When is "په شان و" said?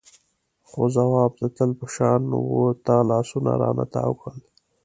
1.79-2.55